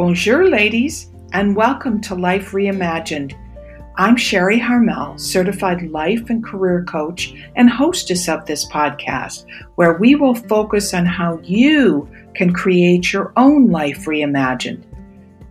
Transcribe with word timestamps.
Bonjour, 0.00 0.48
ladies, 0.48 1.10
and 1.34 1.54
welcome 1.54 2.00
to 2.00 2.14
Life 2.14 2.52
Reimagined. 2.52 3.34
I'm 3.98 4.16
Sherry 4.16 4.58
Harmel, 4.58 5.20
certified 5.20 5.82
life 5.90 6.30
and 6.30 6.42
career 6.42 6.84
coach 6.84 7.34
and 7.54 7.68
hostess 7.68 8.26
of 8.26 8.46
this 8.46 8.66
podcast, 8.66 9.44
where 9.74 9.98
we 9.98 10.14
will 10.14 10.34
focus 10.34 10.94
on 10.94 11.04
how 11.04 11.38
you 11.44 12.08
can 12.34 12.50
create 12.50 13.12
your 13.12 13.34
own 13.36 13.68
life 13.68 14.06
reimagined. 14.06 14.84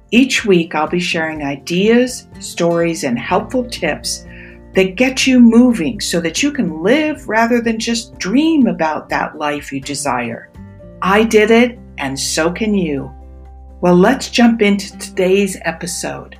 Each 0.09 0.43
week, 0.45 0.73
I'll 0.73 0.88
be 0.88 1.00
sharing 1.00 1.43
ideas, 1.43 2.27
stories, 2.39 3.04
and 3.04 3.20
helpful 3.20 3.70
tips 3.70 4.25
that 4.73 4.95
get 4.95 5.27
you 5.27 5.39
moving 5.39 6.02
so 6.02 6.20
that 6.21 6.41
you 6.41 6.52
can 6.52 6.81
live 6.81 7.29
rather 7.29 7.61
than 7.61 7.77
just 7.77 8.18
dream 8.18 8.66
about 8.66 9.09
that 9.09 9.38
life 9.38 9.71
you 9.71 9.79
desire. 9.79 10.50
I 11.04 11.23
did 11.23 11.52
it, 11.52 11.77
and 12.00 12.20
so 12.20 12.52
can 12.52 12.73
you. 12.73 13.13
Well, 13.81 13.95
let's 13.95 14.29
jump 14.29 14.61
into 14.61 14.97
today's 14.97 15.57
episode. 15.61 16.38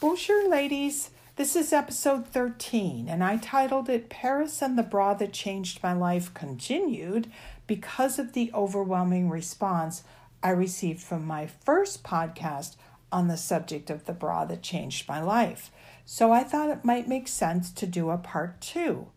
Bonjour, 0.00 0.48
ladies. 0.48 1.10
This 1.34 1.56
is 1.56 1.72
episode 1.72 2.28
13, 2.28 3.08
and 3.08 3.24
I 3.24 3.38
titled 3.38 3.88
it 3.88 4.08
Paris 4.08 4.62
and 4.62 4.78
the 4.78 4.84
Bra 4.84 5.14
That 5.14 5.32
Changed 5.32 5.82
My 5.82 5.92
Life 5.92 6.32
Continued 6.32 7.28
because 7.66 8.20
of 8.20 8.34
the 8.34 8.52
overwhelming 8.54 9.28
response 9.28 10.04
I 10.40 10.50
received 10.50 11.00
from 11.00 11.26
my 11.26 11.48
first 11.48 12.04
podcast 12.04 12.76
on 13.10 13.26
the 13.26 13.36
subject 13.36 13.90
of 13.90 14.04
the 14.04 14.12
bra 14.12 14.44
that 14.44 14.62
changed 14.62 15.08
my 15.08 15.20
life. 15.20 15.72
So 16.04 16.30
I 16.30 16.44
thought 16.44 16.70
it 16.70 16.84
might 16.84 17.08
make 17.08 17.26
sense 17.26 17.72
to 17.72 17.86
do 17.88 18.10
a 18.10 18.16
part 18.16 18.60
two. 18.60 19.08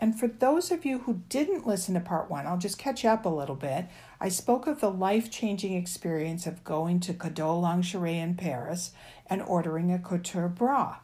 And 0.00 0.18
for 0.18 0.28
those 0.28 0.70
of 0.70 0.86
you 0.86 1.00
who 1.00 1.20
didn't 1.28 1.66
listen 1.66 1.92
to 1.92 2.00
part 2.00 2.30
one, 2.30 2.46
I'll 2.46 2.56
just 2.56 2.78
catch 2.78 3.04
up 3.04 3.26
a 3.26 3.28
little 3.28 3.54
bit. 3.54 3.86
I 4.18 4.30
spoke 4.30 4.66
of 4.66 4.80
the 4.80 4.90
life 4.90 5.30
changing 5.30 5.74
experience 5.74 6.46
of 6.46 6.64
going 6.64 7.00
to 7.00 7.12
Cadolle 7.12 7.60
Lingerie 7.60 8.18
in 8.18 8.34
Paris 8.34 8.92
and 9.26 9.42
ordering 9.42 9.92
a 9.92 9.98
couture 9.98 10.48
bra. 10.48 10.96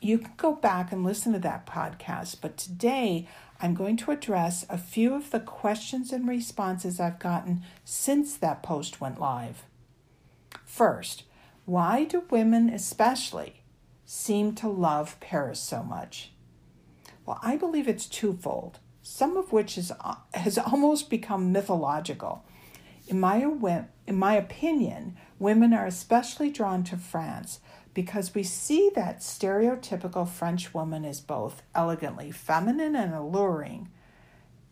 You 0.00 0.18
can 0.18 0.32
go 0.38 0.54
back 0.54 0.92
and 0.92 1.04
listen 1.04 1.34
to 1.34 1.38
that 1.40 1.66
podcast, 1.66 2.40
but 2.40 2.56
today 2.56 3.28
I'm 3.60 3.74
going 3.74 3.98
to 3.98 4.12
address 4.12 4.64
a 4.70 4.78
few 4.78 5.14
of 5.14 5.30
the 5.30 5.40
questions 5.40 6.10
and 6.10 6.26
responses 6.26 6.98
I've 6.98 7.18
gotten 7.18 7.64
since 7.84 8.34
that 8.38 8.62
post 8.62 8.98
went 8.98 9.20
live. 9.20 9.64
First, 10.64 11.24
why 11.66 12.04
do 12.04 12.24
women 12.30 12.70
especially 12.70 13.62
seem 14.06 14.54
to 14.54 14.68
love 14.68 15.20
Paris 15.20 15.60
so 15.60 15.82
much? 15.82 16.32
Well, 17.28 17.38
I 17.42 17.58
believe 17.58 17.88
it's 17.88 18.06
twofold, 18.06 18.78
some 19.02 19.36
of 19.36 19.52
which 19.52 19.76
is, 19.76 19.92
uh, 20.00 20.14
has 20.32 20.56
almost 20.56 21.10
become 21.10 21.52
mythological. 21.52 22.42
In 23.06 23.20
my, 23.20 23.46
in 24.06 24.16
my 24.16 24.34
opinion, 24.34 25.14
women 25.38 25.74
are 25.74 25.84
especially 25.84 26.48
drawn 26.48 26.84
to 26.84 26.96
France 26.96 27.60
because 27.92 28.34
we 28.34 28.42
see 28.42 28.90
that 28.94 29.20
stereotypical 29.20 30.26
French 30.26 30.72
woman 30.72 31.04
is 31.04 31.20
both 31.20 31.60
elegantly 31.74 32.30
feminine 32.30 32.96
and 32.96 33.12
alluring, 33.12 33.90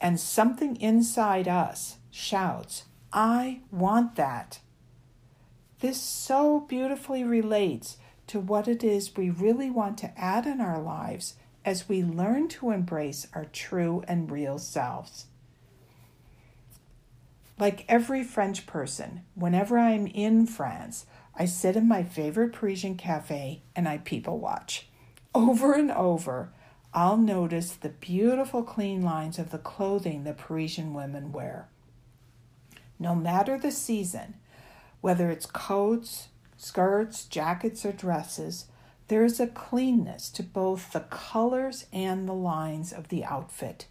and 0.01 0.19
something 0.19 0.77
inside 0.77 1.47
us 1.47 1.99
shouts, 2.11 2.85
I 3.13 3.61
want 3.71 4.17
that. 4.17 4.61
This 5.81 6.01
so 6.01 6.61
beautifully 6.61 7.23
relates 7.23 7.99
to 8.29 8.41
what 8.41 8.67
it 8.67 8.83
is 8.83 9.15
we 9.15 9.29
really 9.29 9.69
want 9.69 9.99
to 9.99 10.19
add 10.19 10.47
in 10.47 10.63
our 10.63 10.81
lives 10.81 11.35
as 11.67 11.89
we 11.89 12.03
learn 12.03 12.47
to 12.47 12.71
embrace 12.71 13.27
our 13.35 13.45
true 13.47 14.05
and 14.07 14.31
real 14.31 14.57
selves. 14.57 15.27
Like 17.59 17.85
every 17.89 18.23
French 18.23 18.67
person, 18.67 19.23
whenever 19.35 19.77
I'm 19.77 20.07
in 20.07 20.47
France, 20.47 21.07
I 21.35 21.47
sit 21.47 21.75
in 21.75 21.89
my 21.89 22.05
favorite 22.05 22.53
Parisian 22.53 22.97
cafe 22.97 23.63
and 23.75 23.89
I 23.89 23.99
people 23.99 24.39
watch. 24.39 24.87
Over 25.35 25.75
and 25.75 25.91
over, 25.91 26.51
I'll 26.95 27.17
notice 27.17 27.73
the 27.73 27.89
beautiful 27.89 28.63
clean 28.63 29.03
lines 29.03 29.39
of 29.39 29.51
the 29.51 29.59
clothing 29.59 30.23
the 30.23 30.33
Parisian 30.35 30.95
women 30.95 31.33
wear. 31.33 31.69
No 32.99 33.15
matter 33.15 33.59
the 33.59 33.73
season, 33.73 34.35
whether 35.01 35.31
it's 35.31 35.47
coats, 35.47 36.29
skirts, 36.57 37.25
jackets, 37.25 37.85
or 37.85 37.93
dresses, 37.93 38.67
there 39.09 39.25
is 39.25 39.39
a 39.39 39.47
cleanness 39.47 40.29
to 40.31 40.43
both 40.43 40.93
the 40.93 41.01
colors 41.01 41.87
and 41.93 42.29
the 42.29 42.35
lines 42.35 42.93
of 42.93 43.09
the 43.09 43.25
outfit. 43.25 43.87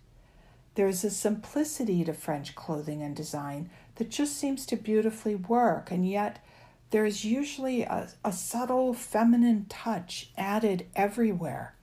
There 0.76 0.88
is 0.88 1.04
a 1.06 1.10
simplicity 1.10 2.04
to 2.04 2.14
French 2.14 2.54
clothing 2.54 3.02
and 3.02 3.16
design 3.16 3.70
that 3.96 4.10
just 4.10 4.38
seems 4.38 4.66
to 4.66 4.76
beautifully 4.76 5.36
work, 5.36 5.90
and 5.90 6.08
yet 6.08 6.44
there 6.90 7.06
is 7.06 7.24
usually 7.24 7.84
a, 7.84 8.10
a 8.26 8.34
subtle 8.34 8.94
feminine 8.94 9.66
touch 9.70 10.32
added 10.38 10.86
everywhere. 10.96 11.76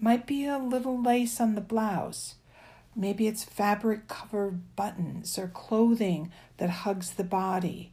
Might 0.00 0.26
be 0.26 0.44
a 0.44 0.58
little 0.58 1.00
lace 1.00 1.40
on 1.40 1.54
the 1.54 1.60
blouse. 1.60 2.34
Maybe 2.96 3.28
it's 3.28 3.44
fabric 3.44 4.08
covered 4.08 4.74
buttons 4.74 5.38
or 5.38 5.46
clothing 5.46 6.32
that 6.56 6.70
hugs 6.70 7.12
the 7.12 7.24
body. 7.24 7.92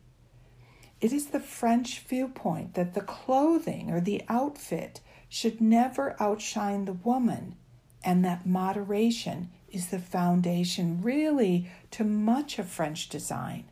It 1.01 1.13
is 1.13 1.27
the 1.27 1.39
French 1.39 1.99
viewpoint 1.99 2.73
that 2.73 2.93
the 2.93 3.01
clothing 3.01 3.89
or 3.89 4.01
the 4.01 4.21
outfit 4.27 4.99
should 5.29 5.61
never 5.61 6.15
outshine 6.21 6.85
the 6.85 6.93
woman, 6.93 7.55
and 8.03 8.25
that 8.25 8.45
moderation 8.45 9.49
is 9.71 9.87
the 9.87 9.99
foundation, 9.99 11.01
really, 11.01 11.69
to 11.91 12.03
much 12.03 12.59
of 12.59 12.67
French 12.67 13.07
design. 13.07 13.65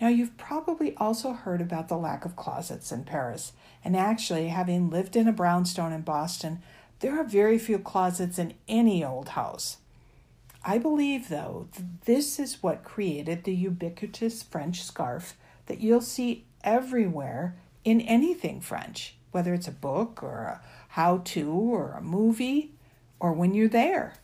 Now, 0.00 0.08
you've 0.08 0.36
probably 0.36 0.96
also 0.96 1.32
heard 1.32 1.60
about 1.60 1.88
the 1.88 1.96
lack 1.96 2.24
of 2.24 2.36
closets 2.36 2.90
in 2.90 3.04
Paris, 3.04 3.52
and 3.84 3.96
actually, 3.96 4.48
having 4.48 4.90
lived 4.90 5.14
in 5.14 5.28
a 5.28 5.32
brownstone 5.32 5.92
in 5.92 6.02
Boston, 6.02 6.60
there 7.00 7.18
are 7.18 7.24
very 7.24 7.58
few 7.58 7.78
closets 7.78 8.38
in 8.38 8.54
any 8.66 9.04
old 9.04 9.30
house. 9.30 9.78
I 10.64 10.78
believe, 10.78 11.28
though, 11.28 11.68
this 12.04 12.38
is 12.38 12.62
what 12.62 12.84
created 12.84 13.44
the 13.44 13.54
ubiquitous 13.54 14.42
French 14.42 14.82
scarf 14.82 15.36
that 15.66 15.80
you'll 15.80 16.02
see 16.02 16.44
everywhere 16.62 17.56
in 17.84 18.00
anything 18.02 18.60
French, 18.60 19.16
whether 19.30 19.54
it's 19.54 19.68
a 19.68 19.72
book 19.72 20.22
or 20.22 20.44
a 20.44 20.60
how 20.88 21.18
to 21.18 21.50
or 21.50 21.92
a 21.92 22.02
movie 22.02 22.72
or 23.18 23.32
when 23.32 23.54
you're 23.54 23.68
there. 23.68 24.14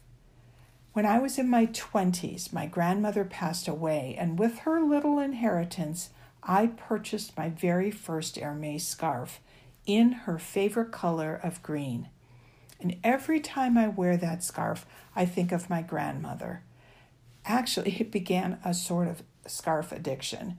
When 0.93 1.07
I 1.07 1.19
was 1.19 1.39
in 1.39 1.49
my 1.49 1.67
20s, 1.67 2.53
my 2.53 2.67
grandmother 2.67 3.25
passed 3.25 3.69
away, 3.69 4.17
and 4.19 4.39
with 4.39 4.61
her 4.61 4.81
little 4.81 5.19
inheritance, 5.19 6.11
I 6.43 6.69
purchased 6.69 7.37
my 7.37 7.51
very 7.51 7.91
first 7.91 8.39
Hermes 8.39 8.87
scarf 8.87 9.41
in 9.85 10.13
her 10.13 10.39
favorite 10.39 10.93
color 10.93 11.39
of 11.43 11.63
green. 11.63 12.09
And 12.81 12.97
every 13.03 13.41
time 13.41 13.79
I 13.79 13.89
wear 13.89 14.17
that 14.17 14.43
scarf, 14.43 14.87
I 15.15 15.25
think 15.25 15.53
of 15.53 15.71
my 15.71 15.83
grandmother. 15.83 16.63
Actually, 17.45 17.97
it 18.01 18.11
began 18.11 18.59
a 18.65 18.75
sort 18.75 19.09
of 19.09 19.23
scarf 19.47 19.93
addiction. 19.93 20.59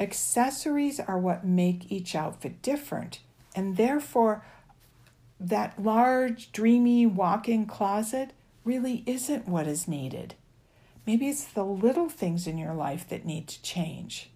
Accessories 0.00 0.98
are 0.98 1.18
what 1.18 1.44
make 1.44 1.92
each 1.92 2.14
outfit 2.14 2.62
different, 2.62 3.20
and 3.54 3.76
therefore, 3.76 4.44
that 5.38 5.80
large, 5.80 6.50
dreamy 6.52 7.06
walk 7.06 7.48
in 7.48 7.66
closet 7.66 8.32
really 8.64 9.04
isn't 9.06 9.46
what 9.46 9.66
is 9.66 9.86
needed. 9.86 10.34
Maybe 11.06 11.28
it's 11.28 11.44
the 11.44 11.64
little 11.64 12.08
things 12.08 12.46
in 12.46 12.58
your 12.58 12.74
life 12.74 13.08
that 13.08 13.26
need 13.26 13.46
to 13.48 13.62
change. 13.62 14.30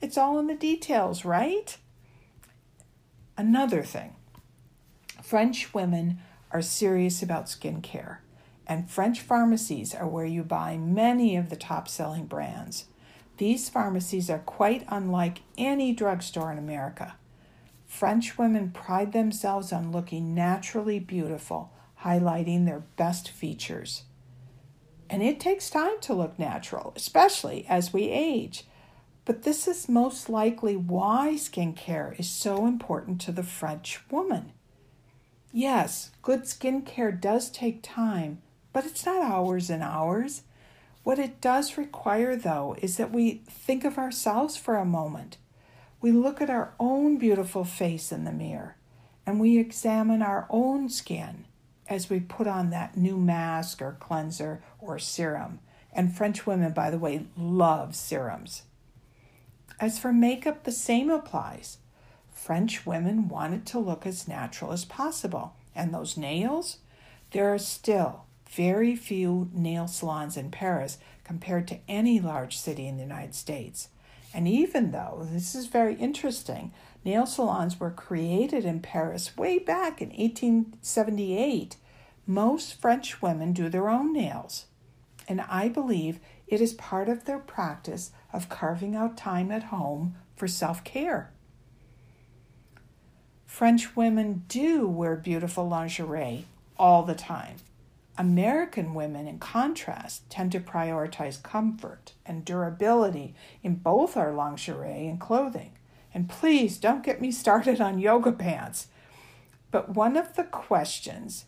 It's 0.00 0.18
all 0.18 0.38
in 0.38 0.46
the 0.46 0.54
details, 0.54 1.24
right? 1.24 1.76
Another 3.36 3.82
thing 3.82 4.14
French 5.30 5.72
women 5.72 6.18
are 6.50 6.60
serious 6.60 7.22
about 7.22 7.46
skincare, 7.46 8.16
and 8.66 8.90
French 8.90 9.20
pharmacies 9.20 9.94
are 9.94 10.08
where 10.08 10.24
you 10.24 10.42
buy 10.42 10.76
many 10.76 11.36
of 11.36 11.50
the 11.50 11.54
top 11.54 11.86
selling 11.86 12.26
brands. 12.26 12.86
These 13.36 13.68
pharmacies 13.68 14.28
are 14.28 14.40
quite 14.40 14.84
unlike 14.88 15.42
any 15.56 15.92
drugstore 15.92 16.50
in 16.50 16.58
America. 16.58 17.14
French 17.86 18.38
women 18.38 18.72
pride 18.72 19.12
themselves 19.12 19.72
on 19.72 19.92
looking 19.92 20.34
naturally 20.34 20.98
beautiful, 20.98 21.70
highlighting 22.02 22.66
their 22.66 22.82
best 22.96 23.30
features. 23.30 24.02
And 25.08 25.22
it 25.22 25.38
takes 25.38 25.70
time 25.70 26.00
to 26.00 26.12
look 26.12 26.40
natural, 26.40 26.92
especially 26.96 27.64
as 27.68 27.92
we 27.92 28.08
age. 28.08 28.64
But 29.24 29.44
this 29.44 29.68
is 29.68 29.88
most 29.88 30.28
likely 30.28 30.74
why 30.74 31.34
skincare 31.36 32.18
is 32.18 32.28
so 32.28 32.66
important 32.66 33.20
to 33.20 33.30
the 33.30 33.44
French 33.44 34.00
woman. 34.10 34.54
Yes, 35.52 36.10
good 36.22 36.42
skincare 36.42 37.20
does 37.20 37.50
take 37.50 37.82
time, 37.82 38.40
but 38.72 38.86
it's 38.86 39.04
not 39.04 39.22
hours 39.22 39.68
and 39.68 39.82
hours. 39.82 40.42
What 41.02 41.18
it 41.18 41.40
does 41.40 41.76
require, 41.76 42.36
though, 42.36 42.76
is 42.80 42.96
that 42.98 43.10
we 43.10 43.42
think 43.48 43.84
of 43.84 43.98
ourselves 43.98 44.56
for 44.56 44.76
a 44.76 44.84
moment. 44.84 45.38
We 46.00 46.12
look 46.12 46.40
at 46.40 46.50
our 46.50 46.72
own 46.78 47.18
beautiful 47.18 47.64
face 47.64 48.12
in 48.12 48.24
the 48.24 48.32
mirror 48.32 48.76
and 49.26 49.38
we 49.38 49.58
examine 49.58 50.22
our 50.22 50.46
own 50.50 50.88
skin 50.88 51.44
as 51.88 52.08
we 52.08 52.20
put 52.20 52.46
on 52.46 52.70
that 52.70 52.96
new 52.96 53.16
mask 53.16 53.82
or 53.82 53.96
cleanser 54.00 54.62
or 54.78 54.98
serum 54.98 55.60
And 55.92 56.16
French 56.16 56.46
women, 56.46 56.72
by 56.72 56.90
the 56.90 56.98
way, 56.98 57.26
love 57.36 57.96
serums. 57.96 58.62
As 59.80 59.98
for 59.98 60.12
makeup, 60.12 60.62
the 60.62 60.72
same 60.72 61.10
applies. 61.10 61.78
French 62.40 62.86
women 62.86 63.28
want 63.28 63.52
it 63.52 63.66
to 63.66 63.78
look 63.78 64.06
as 64.06 64.26
natural 64.26 64.72
as 64.72 64.86
possible. 64.86 65.52
And 65.74 65.92
those 65.92 66.16
nails? 66.16 66.78
There 67.32 67.52
are 67.52 67.58
still 67.58 68.24
very 68.48 68.96
few 68.96 69.50
nail 69.52 69.86
salons 69.86 70.38
in 70.38 70.50
Paris 70.50 70.96
compared 71.22 71.68
to 71.68 71.78
any 71.86 72.18
large 72.18 72.56
city 72.56 72.86
in 72.88 72.96
the 72.96 73.02
United 73.02 73.34
States. 73.34 73.88
And 74.32 74.48
even 74.48 74.90
though, 74.90 75.28
this 75.30 75.54
is 75.54 75.66
very 75.66 75.94
interesting, 75.96 76.72
nail 77.04 77.26
salons 77.26 77.78
were 77.78 77.90
created 77.90 78.64
in 78.64 78.80
Paris 78.80 79.36
way 79.36 79.58
back 79.58 80.00
in 80.00 80.08
1878, 80.08 81.76
most 82.26 82.80
French 82.80 83.20
women 83.20 83.52
do 83.52 83.68
their 83.68 83.90
own 83.90 84.14
nails. 84.14 84.64
And 85.28 85.42
I 85.42 85.68
believe 85.68 86.20
it 86.48 86.62
is 86.62 86.72
part 86.72 87.10
of 87.10 87.26
their 87.26 87.38
practice 87.38 88.12
of 88.32 88.48
carving 88.48 88.96
out 88.96 89.18
time 89.18 89.50
at 89.52 89.64
home 89.64 90.16
for 90.34 90.48
self 90.48 90.82
care. 90.84 91.32
French 93.50 93.96
women 93.96 94.44
do 94.46 94.86
wear 94.86 95.16
beautiful 95.16 95.68
lingerie 95.68 96.46
all 96.78 97.02
the 97.02 97.16
time. 97.16 97.56
American 98.16 98.94
women, 98.94 99.26
in 99.26 99.38
contrast, 99.40 100.22
tend 100.30 100.52
to 100.52 100.60
prioritize 100.60 101.42
comfort 101.42 102.12
and 102.24 102.44
durability 102.44 103.34
in 103.62 103.74
both 103.74 104.16
our 104.16 104.32
lingerie 104.32 105.08
and 105.08 105.20
clothing. 105.20 105.72
And 106.14 106.28
please 106.28 106.78
don't 106.78 107.02
get 107.02 107.20
me 107.20 107.32
started 107.32 107.80
on 107.80 107.98
yoga 107.98 108.32
pants. 108.32 108.86
But 109.72 109.90
one 109.90 110.16
of 110.16 110.36
the 110.36 110.44
questions 110.44 111.44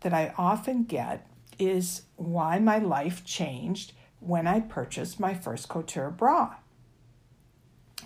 that 0.00 0.12
I 0.12 0.34
often 0.36 0.82
get 0.82 1.26
is 1.58 2.02
why 2.16 2.58
my 2.58 2.78
life 2.78 3.24
changed 3.24 3.92
when 4.18 4.48
I 4.48 4.58
purchased 4.58 5.20
my 5.20 5.34
first 5.34 5.68
couture 5.68 6.10
bra. 6.10 6.56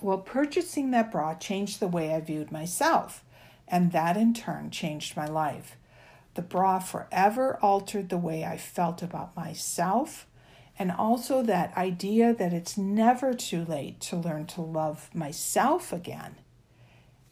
Well, 0.01 0.19
purchasing 0.19 0.91
that 0.93 1.11
bra 1.11 1.35
changed 1.35 1.81
the 1.81 1.89
way 1.89 2.15
I 2.15 2.21
viewed 2.21 2.53
myself, 2.53 3.25
and 3.71 3.93
that 3.93 4.17
in 4.17 4.35
turn 4.35 4.71
changed 4.71 5.17
my 5.17 5.27
life. 5.27 5.77
The 6.35 6.43
bra 6.43 6.79
forever 6.79 7.59
altered 7.61 8.09
the 8.09 8.19
way 8.19 8.45
I 8.45 8.57
felt 8.57 9.03
about 9.03 9.37
myself, 9.37 10.27
and 10.79 10.93
also 10.93 11.43
that 11.43 11.77
idea 11.77 12.33
that 12.33 12.53
it's 12.53 12.79
never 12.79 13.35
too 13.35 13.65
late 13.65 14.01
to 14.03 14.17
learn 14.17 14.47
to 14.47 14.61
love 14.61 15.11
myself 15.15 15.93
again. 15.93 16.37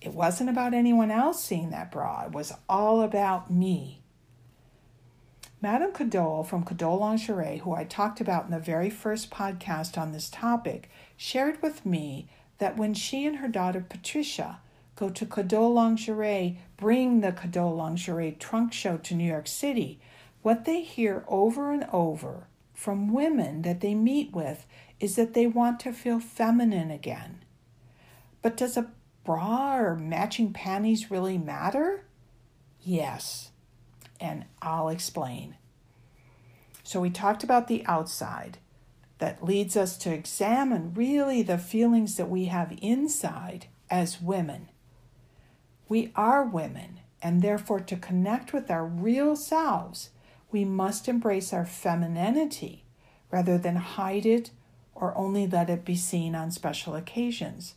It 0.01 0.13
wasn't 0.13 0.51
about 0.51 0.75
anyone 0.75 1.11
else 1.11 1.43
seeing 1.43 1.71
that 1.71 1.91
bra, 1.91 2.25
it 2.27 2.33
was 2.33 2.53
all 2.69 3.03
about 3.03 3.51
me. 3.51 4.03
Madame 5.63 5.93
Cadolle 5.93 6.45
from 6.45 6.65
Cadolle 6.65 7.01
Lingerie, 7.01 7.59
who 7.59 7.75
I 7.75 7.85
talked 7.85 8.21
about 8.21 8.45
in 8.45 8.51
the 8.51 8.59
very 8.59 8.91
first 8.91 9.31
podcast 9.31 9.97
on 9.97 10.13
this 10.13 10.29
topic, 10.29 10.91
shared 11.17 11.63
with 11.63 11.87
me 11.87 12.29
that 12.59 12.77
when 12.77 12.93
she 12.93 13.25
and 13.25 13.37
her 13.37 13.49
daughter 13.49 13.85
Patricia 13.89 14.61
go 14.97 15.11
to 15.11 15.27
Cadolle 15.27 15.75
Lingerie, 15.75 16.59
bring 16.77 17.21
the 17.21 17.33
Cadolle 17.33 17.77
Lingerie 17.77 18.33
trunk 18.33 18.73
show 18.73 18.97
to 18.97 19.15
New 19.15 19.29
York 19.29 19.47
City, 19.47 20.01
what 20.43 20.65
they 20.65 20.81
hear 20.81 21.25
over 21.29 21.71
and 21.73 21.87
over 21.93 22.49
from 22.73 23.13
women 23.13 23.63
that 23.63 23.81
they 23.81 23.95
meet 23.95 24.33
with 24.33 24.67
is 24.99 25.17
that 25.17 25.35
they 25.35 25.47
want 25.47 25.79
to 25.81 25.93
feel 25.93 26.19
feminine 26.19 26.91
again. 26.91 27.45
But 28.43 28.57
does 28.57 28.77
a 28.77 28.91
bra 29.25 29.77
or 29.77 29.97
matching 29.97 30.53
panties 30.53 31.11
really 31.11 31.37
matter? 31.37 32.05
Yes, 32.81 33.51
and 34.21 34.45
I'll 34.63 34.89
explain. 34.89 35.57
So, 36.85 37.01
we 37.01 37.11
talked 37.11 37.43
about 37.43 37.67
the 37.67 37.85
outside 37.87 38.59
that 39.19 39.45
leads 39.45 39.77
us 39.77 39.97
to 39.99 40.13
examine 40.13 40.95
really 40.95 41.43
the 41.43 41.59
feelings 41.59 42.17
that 42.17 42.31
we 42.31 42.45
have 42.45 42.79
inside 42.81 43.67
as 43.91 44.21
women. 44.21 44.69
We 45.89 46.13
are 46.17 46.45
women, 46.45 47.01
and 47.23 47.43
therefore, 47.43 47.81
to 47.81 47.97
connect 47.97 48.53
with 48.53 48.71
our 48.71 48.85
real 48.85 49.37
selves, 49.37 50.11
we 50.51 50.65
must 50.65 51.09
embrace 51.09 51.53
our 51.53 51.67
femininity 51.67 52.85
rather 53.31 53.59
than 53.59 53.77
hide 53.77 54.27
it 54.27 54.51
or 54.95 55.17
only 55.17 55.47
let 55.47 55.71
it 55.71 55.85
be 55.85 55.97
seen 55.97 56.35
on 56.35 56.51
special 56.51 56.95
occasions. 56.95 57.75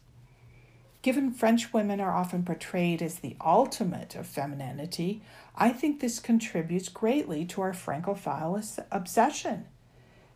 Given 1.02 1.32
French 1.32 1.72
women 1.72 2.02
are 2.02 2.16
often 2.16 2.44
portrayed 2.44 3.02
as 3.02 3.20
the 3.20 3.38
ultimate 3.44 4.16
of 4.16 4.28
femininity, 4.28 5.22
I 5.56 5.70
think 5.70 6.00
this 6.00 6.20
contributes 6.20 6.90
greatly 6.90 7.46
to 7.46 7.62
our 7.62 7.74
Francophile 7.74 8.62
obsession. 8.92 9.66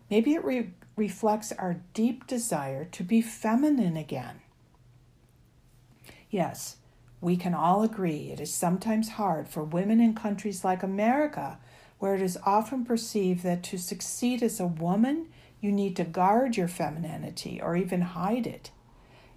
Maybe 0.09 0.33
it 0.33 0.43
re- 0.43 0.71
reflects 0.95 1.51
our 1.53 1.81
deep 1.93 2.27
desire 2.27 2.85
to 2.85 3.03
be 3.03 3.21
feminine 3.21 3.97
again. 3.97 4.41
Yes, 6.29 6.77
we 7.23 7.37
can 7.37 7.53
all 7.53 7.83
agree 7.83 8.31
it 8.31 8.41
is 8.41 8.53
sometimes 8.53 9.11
hard 9.11 9.47
for 9.47 9.63
women 9.63 10.01
in 10.01 10.13
countries 10.13 10.65
like 10.65 10.83
America, 10.83 11.57
where 11.97 12.15
it 12.15 12.21
is 12.21 12.37
often 12.45 12.83
perceived 12.83 13.43
that 13.43 13.63
to 13.63 13.77
succeed 13.77 14.43
as 14.43 14.59
a 14.59 14.67
woman, 14.67 15.27
you 15.61 15.71
need 15.71 15.95
to 15.95 16.03
guard 16.03 16.57
your 16.57 16.67
femininity 16.67 17.61
or 17.61 17.77
even 17.77 18.01
hide 18.01 18.45
it. 18.45 18.71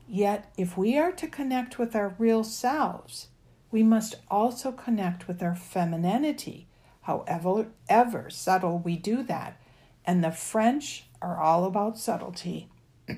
Yet, 0.08 0.52
if 0.58 0.76
we 0.76 0.98
are 0.98 1.12
to 1.12 1.28
connect 1.28 1.78
with 1.78 1.94
our 1.94 2.16
real 2.18 2.42
selves, 2.42 3.28
we 3.70 3.84
must 3.84 4.16
also 4.28 4.72
connect 4.72 5.28
with 5.28 5.40
our 5.40 5.54
femininity, 5.54 6.66
however 7.02 7.68
ever 7.88 8.30
subtle 8.30 8.78
we 8.80 8.96
do 8.96 9.22
that. 9.22 9.60
And 10.04 10.24
the 10.24 10.32
French 10.32 11.04
are 11.22 11.40
all 11.40 11.64
about 11.64 11.98
subtlety. 11.98 12.68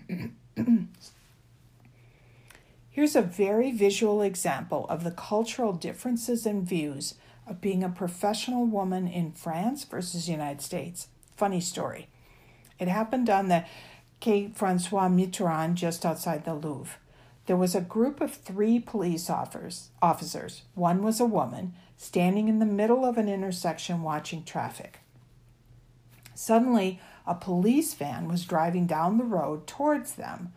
Here's 2.98 3.14
a 3.14 3.22
very 3.22 3.70
visual 3.70 4.22
example 4.22 4.84
of 4.88 5.04
the 5.04 5.12
cultural 5.12 5.72
differences 5.72 6.44
and 6.44 6.68
views 6.68 7.14
of 7.46 7.60
being 7.60 7.84
a 7.84 7.88
professional 7.88 8.66
woman 8.66 9.06
in 9.06 9.30
France 9.30 9.84
versus 9.84 10.26
the 10.26 10.32
United 10.32 10.60
States. 10.60 11.06
Funny 11.36 11.60
story. 11.60 12.08
It 12.80 12.88
happened 12.88 13.30
on 13.30 13.46
the 13.46 13.64
Quai 14.20 14.50
Francois 14.52 15.08
Mitterrand 15.08 15.74
just 15.74 16.04
outside 16.04 16.44
the 16.44 16.56
Louvre. 16.56 16.96
There 17.46 17.56
was 17.56 17.76
a 17.76 17.80
group 17.80 18.20
of 18.20 18.34
three 18.34 18.80
police 18.80 19.30
officers. 19.30 20.62
One 20.74 21.04
was 21.04 21.20
a 21.20 21.24
woman 21.24 21.74
standing 21.96 22.48
in 22.48 22.58
the 22.58 22.66
middle 22.66 23.04
of 23.04 23.16
an 23.16 23.28
intersection 23.28 24.02
watching 24.02 24.42
traffic. 24.42 24.98
Suddenly, 26.34 27.00
a 27.28 27.36
police 27.36 27.94
van 27.94 28.26
was 28.26 28.44
driving 28.44 28.88
down 28.88 29.18
the 29.18 29.24
road 29.24 29.68
towards 29.68 30.14
them, 30.14 30.52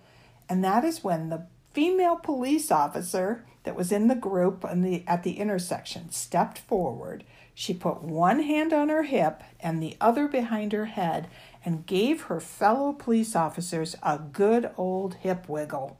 and 0.49 0.63
that 0.63 0.83
is 0.83 1.03
when 1.03 1.29
the 1.29 1.45
female 1.73 2.15
police 2.15 2.71
officer 2.71 3.45
that 3.63 3.75
was 3.75 3.91
in 3.91 4.07
the 4.07 4.15
group 4.15 4.65
the, 4.73 5.03
at 5.07 5.23
the 5.23 5.39
intersection 5.39 6.11
stepped 6.11 6.57
forward. 6.57 7.23
She 7.53 7.73
put 7.73 8.01
one 8.01 8.41
hand 8.41 8.73
on 8.73 8.89
her 8.89 9.03
hip 9.03 9.43
and 9.59 9.81
the 9.81 9.95
other 10.01 10.27
behind 10.27 10.71
her 10.73 10.85
head 10.85 11.27
and 11.63 11.85
gave 11.85 12.23
her 12.23 12.39
fellow 12.39 12.93
police 12.93 13.35
officers 13.35 13.95
a 14.01 14.17
good 14.17 14.71
old 14.77 15.15
hip 15.15 15.47
wiggle. 15.47 15.97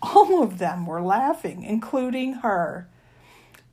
All 0.00 0.42
of 0.42 0.58
them 0.58 0.86
were 0.86 1.02
laughing, 1.02 1.62
including 1.62 2.34
her. 2.34 2.88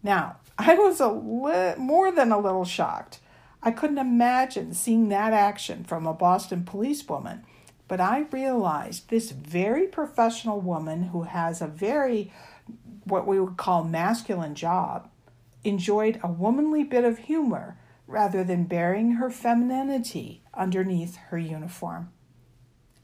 Now, 0.04 0.38
I 0.58 0.76
was 0.76 1.00
a 1.00 1.08
li- 1.08 1.76
more 1.78 2.12
than 2.12 2.32
a 2.32 2.40
little 2.40 2.66
shocked. 2.66 3.20
I 3.62 3.72
couldn't 3.72 3.98
imagine 3.98 4.74
seeing 4.74 5.10
that 5.10 5.34
action 5.34 5.84
from 5.84 6.06
a 6.06 6.14
Boston 6.14 6.64
policewoman 6.64 7.46
but 7.88 8.02
I 8.02 8.22
realized 8.32 9.10
this 9.10 9.32
very 9.32 9.88
professional 9.88 10.60
woman 10.60 11.04
who 11.04 11.24
has 11.24 11.62
a 11.62 11.68
very, 11.68 12.32
what 13.04 13.28
we 13.28 13.40
would 13.40 13.58
call 13.58 13.84
masculine 13.84 14.56
job, 14.56 15.10
enjoyed 15.64 16.20
a 16.24 16.32
womanly 16.32 16.84
bit 16.84 17.04
of 17.04 17.20
humor 17.20 17.78
rather 18.08 18.44
than 18.44 18.66
bearing 18.66 19.14
her 19.14 19.30
femininity 19.30 20.44
underneath 20.54 21.16
her 21.30 21.38
uniform. 21.38 22.12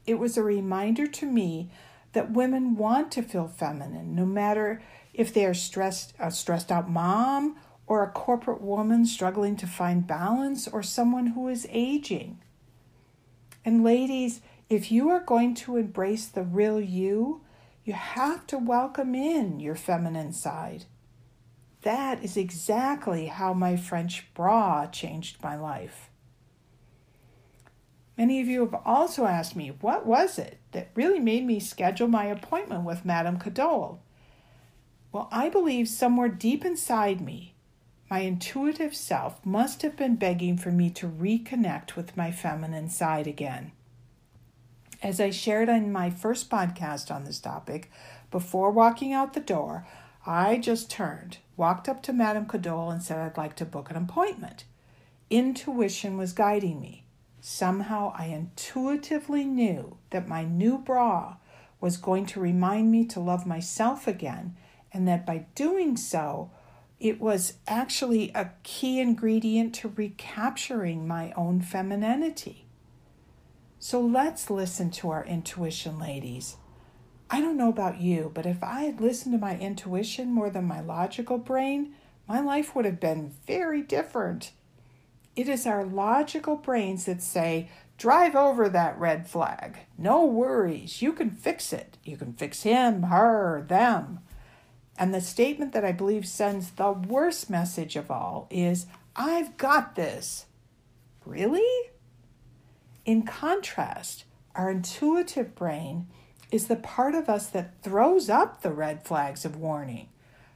It 0.06 0.18
was 0.18 0.36
a 0.36 0.42
reminder 0.42 1.06
to 1.06 1.26
me 1.26 1.70
that 2.12 2.32
women 2.32 2.76
want 2.76 3.10
to 3.12 3.22
feel 3.22 3.48
feminine, 3.48 4.14
no 4.14 4.26
matter 4.26 4.82
if 5.14 5.32
they 5.32 5.46
are 5.46 5.54
stressed, 5.54 6.14
a 6.18 6.30
stressed 6.30 6.70
out 6.70 6.90
mom, 6.90 7.56
or 7.86 8.02
a 8.02 8.10
corporate 8.10 8.60
woman 8.60 9.04
struggling 9.04 9.56
to 9.56 9.66
find 9.66 10.06
balance, 10.06 10.68
or 10.68 10.82
someone 10.82 11.28
who 11.28 11.48
is 11.48 11.66
aging. 11.70 12.40
And 13.64 13.84
ladies, 13.84 14.40
if 14.72 14.90
you 14.90 15.10
are 15.10 15.20
going 15.20 15.54
to 15.54 15.76
embrace 15.76 16.26
the 16.26 16.42
real 16.42 16.80
you, 16.80 17.42
you 17.84 17.92
have 17.92 18.46
to 18.46 18.56
welcome 18.56 19.14
in 19.14 19.60
your 19.60 19.74
feminine 19.74 20.32
side. 20.32 20.86
That 21.82 22.24
is 22.24 22.38
exactly 22.38 23.26
how 23.26 23.52
my 23.52 23.76
French 23.76 24.32
bra 24.32 24.86
changed 24.86 25.42
my 25.42 25.56
life. 25.56 26.08
Many 28.16 28.40
of 28.40 28.48
you 28.48 28.60
have 28.60 28.80
also 28.86 29.26
asked 29.26 29.54
me, 29.54 29.76
what 29.80 30.06
was 30.06 30.38
it 30.38 30.58
that 30.70 30.90
really 30.94 31.20
made 31.20 31.44
me 31.44 31.60
schedule 31.60 32.08
my 32.08 32.24
appointment 32.24 32.84
with 32.84 33.04
Madame 33.04 33.38
Cadolle? 33.38 33.98
Well, 35.12 35.28
I 35.30 35.50
believe 35.50 35.88
somewhere 35.88 36.28
deep 36.28 36.64
inside 36.64 37.20
me, 37.20 37.54
my 38.08 38.20
intuitive 38.20 38.94
self 38.94 39.44
must 39.44 39.82
have 39.82 39.96
been 39.96 40.16
begging 40.16 40.56
for 40.56 40.70
me 40.70 40.88
to 40.90 41.08
reconnect 41.08 41.94
with 41.94 42.16
my 42.16 42.30
feminine 42.30 42.88
side 42.88 43.26
again. 43.26 43.72
As 45.02 45.18
I 45.18 45.30
shared 45.30 45.68
in 45.68 45.90
my 45.90 46.10
first 46.10 46.48
podcast 46.48 47.12
on 47.12 47.24
this 47.24 47.40
topic, 47.40 47.90
before 48.30 48.70
walking 48.70 49.12
out 49.12 49.32
the 49.32 49.40
door, 49.40 49.84
I 50.24 50.58
just 50.58 50.92
turned, 50.92 51.38
walked 51.56 51.88
up 51.88 52.04
to 52.04 52.12
Madame 52.12 52.46
Cadolle, 52.46 52.92
and 52.92 53.02
said 53.02 53.18
I'd 53.18 53.36
like 53.36 53.56
to 53.56 53.64
book 53.64 53.90
an 53.90 53.96
appointment. 53.96 54.64
Intuition 55.28 56.16
was 56.16 56.32
guiding 56.32 56.80
me. 56.80 57.04
Somehow 57.40 58.12
I 58.16 58.26
intuitively 58.26 59.44
knew 59.44 59.96
that 60.10 60.28
my 60.28 60.44
new 60.44 60.78
bra 60.78 61.34
was 61.80 61.96
going 61.96 62.24
to 62.26 62.40
remind 62.40 62.92
me 62.92 63.04
to 63.06 63.18
love 63.18 63.44
myself 63.44 64.06
again, 64.06 64.56
and 64.92 65.08
that 65.08 65.26
by 65.26 65.46
doing 65.56 65.96
so, 65.96 66.52
it 67.00 67.20
was 67.20 67.54
actually 67.66 68.30
a 68.36 68.50
key 68.62 69.00
ingredient 69.00 69.74
to 69.74 69.92
recapturing 69.96 71.08
my 71.08 71.32
own 71.32 71.60
femininity. 71.60 72.66
So 73.84 74.00
let's 74.00 74.48
listen 74.48 74.92
to 74.92 75.10
our 75.10 75.24
intuition, 75.24 75.98
ladies. 75.98 76.56
I 77.28 77.40
don't 77.40 77.56
know 77.56 77.68
about 77.68 78.00
you, 78.00 78.30
but 78.32 78.46
if 78.46 78.62
I 78.62 78.82
had 78.82 79.00
listened 79.00 79.32
to 79.34 79.44
my 79.44 79.58
intuition 79.58 80.32
more 80.32 80.50
than 80.50 80.66
my 80.66 80.80
logical 80.80 81.36
brain, 81.36 81.92
my 82.28 82.38
life 82.38 82.76
would 82.76 82.84
have 82.84 83.00
been 83.00 83.34
very 83.44 83.82
different. 83.82 84.52
It 85.34 85.48
is 85.48 85.66
our 85.66 85.84
logical 85.84 86.54
brains 86.54 87.06
that 87.06 87.24
say, 87.24 87.70
drive 87.98 88.36
over 88.36 88.68
that 88.68 88.96
red 89.00 89.26
flag. 89.26 89.78
No 89.98 90.24
worries. 90.26 91.02
You 91.02 91.12
can 91.12 91.32
fix 91.32 91.72
it. 91.72 91.98
You 92.04 92.16
can 92.16 92.34
fix 92.34 92.62
him, 92.62 93.02
her, 93.02 93.64
them. 93.66 94.20
And 94.96 95.12
the 95.12 95.20
statement 95.20 95.72
that 95.72 95.84
I 95.84 95.90
believe 95.90 96.28
sends 96.28 96.70
the 96.70 96.92
worst 96.92 97.50
message 97.50 97.96
of 97.96 98.12
all 98.12 98.46
is, 98.48 98.86
I've 99.16 99.56
got 99.56 99.96
this. 99.96 100.46
Really? 101.26 101.90
In 103.04 103.22
contrast, 103.22 104.24
our 104.54 104.70
intuitive 104.70 105.54
brain 105.54 106.06
is 106.52 106.68
the 106.68 106.76
part 106.76 107.14
of 107.14 107.28
us 107.28 107.48
that 107.48 107.82
throws 107.82 108.28
up 108.28 108.62
the 108.62 108.70
red 108.70 109.04
flags 109.04 109.44
of 109.44 109.56
warning. 109.56 110.08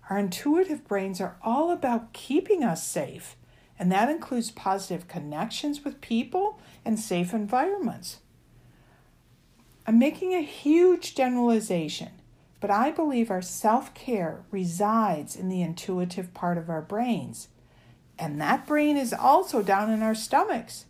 Our 0.08 0.18
intuitive 0.18 0.86
brains 0.86 1.20
are 1.20 1.36
all 1.42 1.72
about 1.72 2.12
keeping 2.12 2.62
us 2.62 2.86
safe, 2.86 3.34
and 3.78 3.90
that 3.90 4.08
includes 4.08 4.52
positive 4.52 5.08
connections 5.08 5.84
with 5.84 6.00
people 6.00 6.60
and 6.84 7.00
safe 7.00 7.34
environments. 7.34 8.18
I'm 9.84 9.98
making 9.98 10.32
a 10.32 10.42
huge 10.42 11.16
generalization, 11.16 12.10
but 12.60 12.70
I 12.70 12.92
believe 12.92 13.30
our 13.30 13.42
self 13.42 13.92
care 13.94 14.44
resides 14.52 15.34
in 15.34 15.48
the 15.48 15.62
intuitive 15.62 16.32
part 16.32 16.58
of 16.58 16.70
our 16.70 16.82
brains. 16.82 17.48
And 18.18 18.40
that 18.40 18.66
brain 18.66 18.96
is 18.96 19.12
also 19.12 19.62
down 19.62 19.90
in 19.90 20.02
our 20.02 20.14
stomachs. 20.14 20.86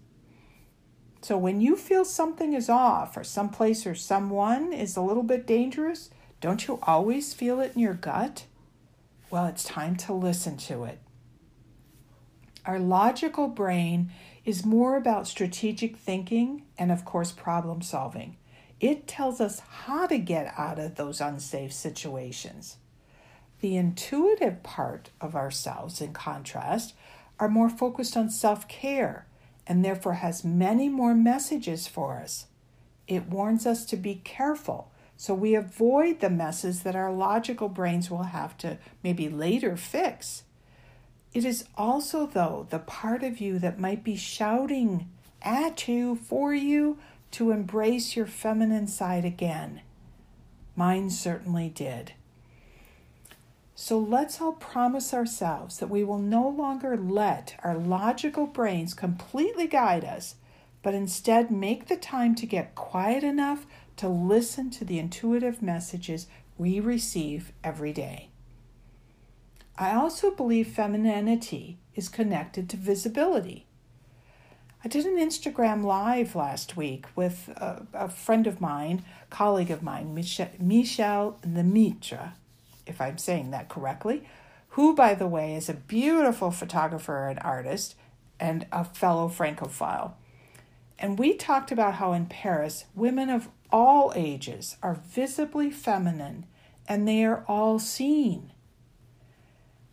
So 1.26 1.36
when 1.36 1.60
you 1.60 1.74
feel 1.74 2.04
something 2.04 2.52
is 2.52 2.68
off 2.68 3.16
or 3.16 3.24
someplace 3.24 3.84
or 3.84 3.96
someone 3.96 4.72
is 4.72 4.96
a 4.96 5.00
little 5.00 5.24
bit 5.24 5.44
dangerous, 5.44 6.08
don't 6.40 6.68
you 6.68 6.78
always 6.84 7.34
feel 7.34 7.58
it 7.58 7.72
in 7.74 7.80
your 7.80 7.94
gut? 7.94 8.44
Well, 9.28 9.46
it's 9.46 9.64
time 9.64 9.96
to 9.96 10.12
listen 10.12 10.56
to 10.58 10.84
it. 10.84 11.00
Our 12.64 12.78
logical 12.78 13.48
brain 13.48 14.12
is 14.44 14.64
more 14.64 14.96
about 14.96 15.26
strategic 15.26 15.96
thinking 15.96 16.62
and, 16.78 16.92
of 16.92 17.04
course, 17.04 17.32
problem 17.32 17.82
solving. 17.82 18.36
It 18.78 19.08
tells 19.08 19.40
us 19.40 19.58
how 19.58 20.06
to 20.06 20.18
get 20.18 20.54
out 20.56 20.78
of 20.78 20.94
those 20.94 21.20
unsafe 21.20 21.72
situations. 21.72 22.76
The 23.60 23.76
intuitive 23.76 24.62
part 24.62 25.10
of 25.20 25.34
ourselves, 25.34 26.00
in 26.00 26.12
contrast, 26.12 26.94
are 27.40 27.48
more 27.48 27.68
focused 27.68 28.16
on 28.16 28.30
self 28.30 28.68
care 28.68 29.26
and 29.66 29.84
therefore 29.84 30.14
has 30.14 30.44
many 30.44 30.88
more 30.88 31.14
messages 31.14 31.86
for 31.86 32.16
us. 32.16 32.46
It 33.06 33.28
warns 33.28 33.66
us 33.66 33.84
to 33.86 33.96
be 33.96 34.16
careful 34.24 34.90
so 35.16 35.32
we 35.32 35.54
avoid 35.54 36.20
the 36.20 36.30
messes 36.30 36.82
that 36.82 36.94
our 36.94 37.12
logical 37.12 37.68
brains 37.68 38.10
will 38.10 38.24
have 38.24 38.56
to 38.58 38.78
maybe 39.02 39.28
later 39.28 39.76
fix. 39.76 40.44
It 41.32 41.44
is 41.44 41.64
also, 41.76 42.26
though, 42.26 42.66
the 42.70 42.78
part 42.78 43.22
of 43.22 43.40
you 43.40 43.58
that 43.58 43.80
might 43.80 44.04
be 44.04 44.16
shouting 44.16 45.08
at 45.42 45.88
you, 45.88 46.16
for 46.16 46.54
you, 46.54 46.98
to 47.32 47.50
embrace 47.50 48.14
your 48.16 48.26
feminine 48.26 48.88
side 48.88 49.24
again. 49.24 49.80
Mine 50.74 51.10
certainly 51.10 51.70
did. 51.70 52.12
So 53.78 53.98
let's 53.98 54.40
all 54.40 54.54
promise 54.54 55.12
ourselves 55.12 55.78
that 55.78 55.90
we 55.90 56.02
will 56.02 56.18
no 56.18 56.48
longer 56.48 56.96
let 56.96 57.60
our 57.62 57.76
logical 57.76 58.46
brains 58.46 58.94
completely 58.94 59.66
guide 59.66 60.02
us, 60.02 60.36
but 60.82 60.94
instead 60.94 61.50
make 61.50 61.86
the 61.86 61.98
time 61.98 62.34
to 62.36 62.46
get 62.46 62.74
quiet 62.74 63.22
enough 63.22 63.66
to 63.98 64.08
listen 64.08 64.70
to 64.70 64.86
the 64.86 64.98
intuitive 64.98 65.60
messages 65.60 66.26
we 66.56 66.80
receive 66.80 67.52
every 67.62 67.92
day. 67.92 68.30
I 69.76 69.94
also 69.94 70.30
believe 70.30 70.68
femininity 70.68 71.76
is 71.94 72.08
connected 72.08 72.70
to 72.70 72.78
visibility. 72.78 73.66
I 74.82 74.88
did 74.88 75.04
an 75.04 75.18
Instagram 75.18 75.84
live 75.84 76.34
last 76.34 76.78
week 76.78 77.04
with 77.14 77.50
a, 77.50 77.86
a 77.92 78.08
friend 78.08 78.46
of 78.46 78.58
mine, 78.58 79.04
colleague 79.28 79.70
of 79.70 79.82
mine, 79.82 80.14
Michelle, 80.14 81.38
Lemaitre 81.44 82.32
if 82.86 83.00
I'm 83.00 83.18
saying 83.18 83.50
that 83.50 83.68
correctly, 83.68 84.28
who, 84.70 84.94
by 84.94 85.14
the 85.14 85.26
way, 85.26 85.54
is 85.54 85.68
a 85.68 85.74
beautiful 85.74 86.50
photographer 86.50 87.28
and 87.28 87.38
artist 87.40 87.94
and 88.38 88.66
a 88.70 88.84
fellow 88.84 89.28
Francophile. 89.28 90.16
And 90.98 91.18
we 91.18 91.34
talked 91.34 91.72
about 91.72 91.94
how 91.94 92.12
in 92.12 92.26
Paris, 92.26 92.86
women 92.94 93.30
of 93.30 93.48
all 93.70 94.12
ages 94.14 94.76
are 94.82 95.00
visibly 95.06 95.70
feminine 95.70 96.46
and 96.88 97.06
they 97.06 97.24
are 97.24 97.44
all 97.48 97.78
seen. 97.78 98.52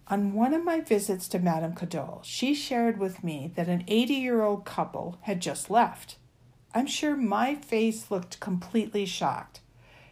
On 0.08 0.34
one 0.34 0.54
of 0.54 0.64
my 0.64 0.82
visits 0.82 1.28
to 1.30 1.40
Madame 1.40 1.74
Cadolle, 1.74 2.22
she 2.24 2.54
shared 2.54 3.00
with 3.00 3.24
me 3.24 3.52
that 3.56 3.68
an 3.68 3.84
80 3.88 4.14
year 4.14 4.44
old 4.44 4.66
couple 4.66 5.18
had 5.22 5.42
just 5.42 5.70
left. 5.70 6.18
I'm 6.76 6.88
sure 6.88 7.16
my 7.16 7.56
face 7.56 8.12
looked 8.12 8.40
completely 8.40 9.06
shocked. 9.06 9.62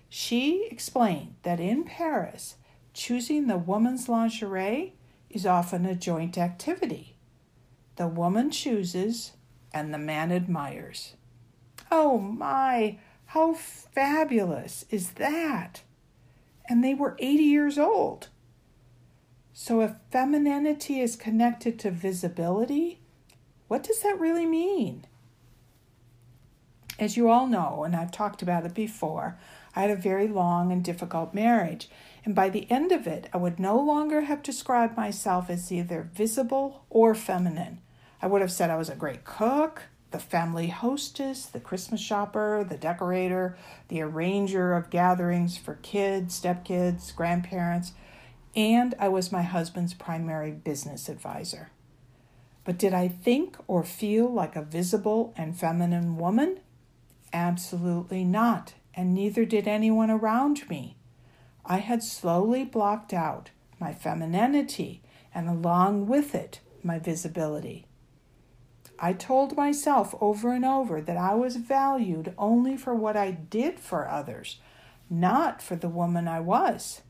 She 0.10 0.68
explained 0.72 1.36
that 1.44 1.60
in 1.60 1.84
Paris, 1.84 2.56
choosing 2.94 3.48
the 3.48 3.58
woman's 3.58 4.10
lingerie 4.10 4.94
is 5.30 5.46
often 5.46 5.86
a 5.86 5.96
joint 5.96 6.38
activity. 6.38 7.16
The 7.96 8.08
woman 8.08 8.52
chooses 8.52 9.34
and 9.74 9.94
the 9.94 9.98
man 9.98 10.32
admires. 10.32 11.16
Oh 11.92 12.18
my, 12.18 12.98
how 13.28 13.54
fabulous 13.54 14.86
is 14.90 15.12
that? 15.12 15.82
And 16.68 16.84
they 16.84 16.94
were 16.94 17.16
80 17.20 17.44
years 17.44 17.78
old. 17.78 18.30
So, 19.54 19.82
if 19.82 19.92
femininity 20.10 21.02
is 21.02 21.16
connected 21.16 21.78
to 21.80 21.92
visibility, 21.92 23.02
what 23.68 23.84
does 23.84 24.02
that 24.02 24.20
really 24.20 24.46
mean? 24.46 25.06
As 26.98 27.18
you 27.18 27.30
all 27.30 27.48
know, 27.48 27.84
and 27.84 27.96
I've 27.96 28.12
talked 28.12 28.42
about 28.42 28.66
it 28.66 28.74
before, 28.74 29.38
I 29.76 29.82
had 29.82 29.92
a 29.92 29.96
very 29.96 30.28
long 30.28 30.72
and 30.72 30.84
difficult 30.84 31.34
marriage, 31.34 31.90
and 32.26 32.36
by 32.36 32.50
the 32.50 32.70
end 32.70 32.92
of 32.92 33.08
it, 33.08 33.30
I 33.34 33.38
would 33.38 33.60
no 33.60 33.80
longer 33.80 34.22
have 34.22 34.44
described 34.44 34.98
myself 34.98 35.50
as 35.50 35.72
either 35.72 36.10
visible 36.14 36.86
or 36.90 37.16
feminine. 37.16 37.80
I 38.22 38.28
would 38.28 38.42
have 38.42 38.52
said 38.52 38.70
I 38.70 38.78
was 38.78 38.90
a 38.90 38.96
great 38.96 39.24
cook, 39.24 39.84
the 40.12 40.20
family 40.20 40.68
hostess, 40.68 41.46
the 41.46 41.60
Christmas 41.60 42.02
shopper, 42.02 42.66
the 42.68 42.78
decorator, 42.78 43.58
the 43.88 44.02
arranger 44.02 44.74
of 44.74 44.90
gatherings 44.90 45.58
for 45.58 45.76
kids, 45.76 46.40
stepkids, 46.40 47.16
grandparents, 47.16 47.94
and 48.56 48.94
I 49.00 49.08
was 49.08 49.32
my 49.32 49.42
husband's 49.42 49.94
primary 49.94 50.52
business 50.52 51.08
advisor. 51.08 51.70
But 52.66 52.78
did 52.78 52.94
I 52.94 53.08
think 53.08 53.58
or 53.68 53.84
feel 53.84 54.30
like 54.30 54.56
a 54.56 54.62
visible 54.62 55.34
and 55.38 55.58
feminine 55.58 56.18
woman? 56.18 56.60
Absolutely 57.34 58.26
not, 58.26 58.74
and 58.94 59.14
neither 59.14 59.46
did 59.46 59.68
anyone 59.68 60.12
around 60.12 60.70
me. 60.70 60.98
I 61.66 61.78
had 61.78 62.04
slowly 62.04 62.64
blocked 62.64 63.14
out 63.14 63.52
my 63.80 63.94
femininity 63.94 65.02
and 65.34 65.48
along 65.48 66.08
with 66.08 66.36
it, 66.36 66.60
my 66.84 67.00
visibility. 67.00 67.86
I 69.00 69.14
told 69.14 69.58
myself 69.58 70.14
over 70.22 70.52
and 70.54 70.64
over 70.64 71.02
that 71.02 71.18
I 71.18 71.34
was 71.34 71.56
valued 71.56 72.34
only 72.38 72.78
for 72.78 72.94
what 72.94 73.18
I 73.18 73.32
did 73.32 73.80
for 73.80 74.08
others, 74.08 74.60
not 75.10 75.62
for 75.62 75.76
the 75.76 75.90
woman 75.90 76.28
I 76.28 76.40
was. 76.40 77.02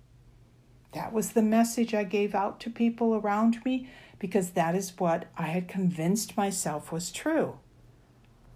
That 0.93 1.11
was 1.11 1.31
the 1.31 1.41
message 1.41 1.93
I 1.93 2.03
gave 2.03 2.35
out 2.35 2.59
to 2.61 2.69
people 2.69 3.15
around 3.15 3.63
me 3.65 3.89
because 4.19 4.51
that 4.51 4.75
is 4.75 4.99
what 4.99 5.25
I 5.37 5.47
had 5.47 5.67
convinced 5.67 6.37
myself 6.37 6.91
was 6.91 7.11
true. 7.11 7.59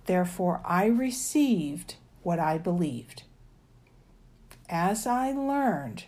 Therefore, 0.05 0.61
I 0.63 0.85
received 0.85 1.95
what 2.25 2.39
I 2.39 2.57
believed 2.57 3.23
as 4.69 5.05
I 5.05 5.31
learned, 5.31 6.05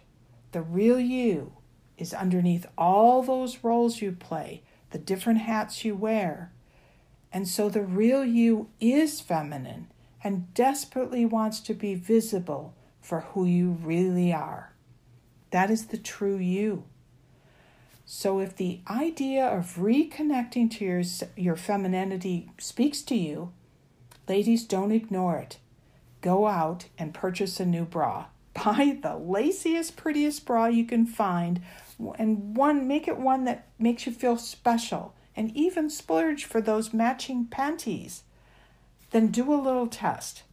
the 0.52 0.62
real 0.62 1.00
you 1.00 1.54
is 1.98 2.14
underneath 2.14 2.66
all 2.78 3.22
those 3.22 3.64
roles 3.64 4.02
you 4.02 4.12
play 4.12 4.64
the 4.92 4.98
different 4.98 5.40
hats 5.40 5.84
you 5.84 5.94
wear. 5.94 6.54
And 7.34 7.46
so 7.46 7.68
the 7.68 7.82
real 7.82 8.24
you 8.24 8.70
is 8.80 9.20
feminine 9.20 9.88
and 10.24 10.54
desperately 10.54 11.26
wants 11.26 11.60
to 11.60 11.74
be 11.74 11.94
visible 11.94 12.74
for 13.02 13.20
who 13.20 13.46
you 13.46 13.72
really 13.84 14.32
are. 14.32 14.74
That 15.52 15.70
is 15.70 15.88
the 15.88 15.98
true 15.98 16.38
you. 16.38 16.86
So 18.06 18.40
if 18.40 18.56
the 18.56 18.80
idea 18.90 19.46
of 19.46 19.76
reconnecting 19.76 20.72
to 20.78 20.86
your, 20.86 21.04
your 21.36 21.58
femininity 21.58 22.50
speaks 22.58 23.02
to 23.04 23.16
you, 23.16 23.52
ladies, 24.30 24.64
don't 24.64 24.94
ignore 24.94 25.38
it. 25.38 25.58
Go 26.22 26.48
out 26.48 26.86
and 26.98 27.14
purchase 27.14 27.60
a 27.60 27.66
new 27.66 27.86
bra. 27.86 28.26
Buy 28.54 28.98
the 29.02 29.16
laciest, 29.16 29.96
prettiest 29.96 30.46
bra 30.46 30.66
you 30.66 30.86
can 30.86 31.06
find 31.06 31.62
and 32.18 32.56
one 32.56 32.88
make 32.88 33.08
it 33.08 33.18
one 33.18 33.46
that 33.46 33.68
makes 33.80 34.06
you 34.06 34.12
feel 34.12 34.38
special 34.38 35.14
and 35.36 35.56
even 35.56 35.90
splurge 35.90 36.46
for 36.46 36.62
those 36.62 36.94
matching 36.94 37.46
panties. 37.46 38.24
Then 39.12 39.28
do 39.28 39.54
a 39.54 39.56
little 39.56 39.88
test. 39.88 40.44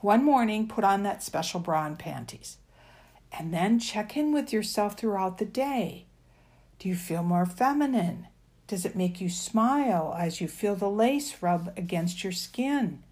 One 0.00 0.24
morning, 0.24 0.66
put 0.66 0.84
on 0.84 1.02
that 1.04 1.22
special 1.22 1.60
bra 1.60 1.86
and 1.86 1.98
panties. 1.98 2.58
And 3.30 3.52
then 3.52 3.78
check 3.78 4.16
in 4.16 4.32
with 4.32 4.52
yourself 4.52 4.98
throughout 4.98 5.38
the 5.38 5.44
day. 5.44 6.06
Do 6.78 6.88
you 6.88 6.96
feel 6.96 7.22
more 7.22 7.46
feminine? 7.46 8.26
Does 8.66 8.84
it 8.84 8.96
make 8.96 9.20
you 9.20 9.28
smile 9.28 10.16
as 10.18 10.40
you 10.40 10.48
feel 10.48 10.74
the 10.74 10.90
lace 10.90 11.42
rub 11.42 11.72
against 11.76 12.24
your 12.24 12.32
skin? 12.32 13.02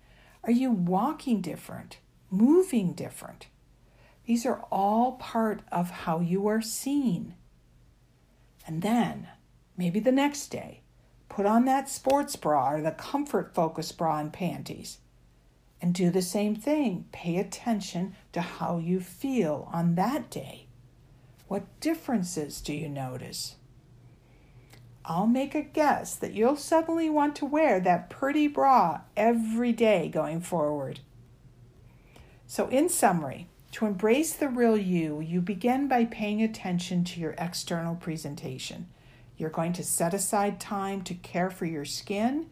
Are 0.43 0.51
you 0.51 0.71
walking 0.71 1.41
different, 1.41 1.99
moving 2.31 2.95
different? 2.95 3.49
These 4.25 4.47
are 4.47 4.65
all 4.71 5.13
part 5.13 5.63
of 5.71 5.91
how 5.91 6.21
you 6.21 6.47
are 6.47 6.63
seen. 6.63 7.35
And 8.67 8.81
then, 8.81 9.29
maybe 9.77 10.01
the 10.01 10.13
next 10.13 10.49
day, 10.49 10.81
put 11.29 11.47
on 11.47 11.65
that 11.67 11.89
sports 11.89 12.37
bra 12.37 12.73
or 12.75 12.81
the 12.81 12.93
comfort 12.93 13.55
focus 13.55 13.93
bra 13.93 14.19
and 14.19 14.33
panties. 14.33 14.99
And 15.83 15.95
do 15.95 16.11
the 16.11 16.23
same 16.23 16.55
thing. 16.55 17.07
Pay 17.11 17.39
attention 17.39 18.15
to 18.33 18.41
how 18.41 18.79
you 18.79 19.01
feel 19.01 19.69
on 19.73 19.95
that 19.95 20.31
day. 20.31 20.67
What 21.49 21.81
differences 21.81 22.61
do 22.61 22.73
you 22.73 22.89
notice? 22.89 23.57
I'll 25.11 25.27
make 25.27 25.57
a 25.57 25.63
guess 25.63 26.15
that 26.15 26.35
you'll 26.35 26.55
suddenly 26.55 27.11
want 27.11 27.35
to 27.37 27.45
wear 27.45 27.81
that 27.81 28.11
pretty 28.11 28.47
bra 28.47 29.01
every 29.17 29.73
day 29.73 30.09
going 30.09 30.41
forward. 30.41 31.01
So, 32.47 32.69
in 32.69 32.89
summary, 32.89 33.49
to 33.73 33.87
embrace 33.87 34.33
the 34.33 34.49
real 34.49 34.77
you, 34.77 35.21
you 35.21 35.41
begin 35.41 35.89
by 35.89 36.05
paying 36.05 36.41
attention 36.41 37.03
to 37.03 37.19
your 37.19 37.35
external 37.39 37.97
presentation. 37.97 38.87
You're 39.37 39.51
going 39.51 39.73
to 39.73 39.83
set 39.83 40.15
aside 40.15 40.61
time 40.61 41.03
to 41.03 41.15
care 41.15 41.51
for 41.51 41.67
your 41.67 41.85
skin 41.85 42.47